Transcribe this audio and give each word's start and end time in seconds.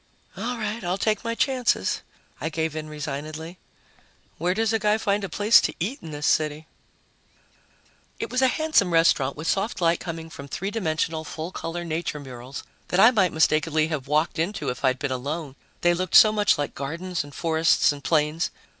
"All 0.35 0.57
right, 0.57 0.83
I'll 0.83 0.97
take 0.97 1.23
my 1.23 1.35
chances," 1.35 2.01
I 2.41 2.49
gave 2.49 2.75
in 2.75 2.89
resignedly. 2.89 3.59
"Where 4.39 4.55
does 4.55 4.73
a 4.73 4.79
guy 4.79 4.97
find 4.97 5.23
a 5.23 5.29
place 5.29 5.61
to 5.61 5.75
eat 5.79 5.99
in 6.01 6.09
this 6.09 6.25
city?" 6.25 6.65
It 8.19 8.31
was 8.31 8.41
a 8.41 8.47
handsome 8.47 8.93
restaurant 8.93 9.37
with 9.37 9.45
soft 9.47 9.79
light 9.79 9.99
coming 9.99 10.31
from 10.31 10.47
three 10.47 10.71
dimensional, 10.71 11.23
full 11.23 11.51
color 11.51 11.85
nature 11.85 12.19
murals 12.19 12.63
that 12.87 12.99
I 12.99 13.11
might 13.11 13.31
mistakenly 13.31 13.89
have 13.89 14.07
walked 14.07 14.39
into 14.39 14.69
if 14.69 14.83
I'd 14.83 14.97
been 14.97 15.11
alone, 15.11 15.55
they 15.81 15.93
looked 15.93 16.15
so 16.15 16.31
much 16.31 16.57
like 16.57 16.73
gardens 16.73 17.23
and 17.23 17.35
forests 17.35 17.91
and 17.91 18.03
plains. 18.03 18.49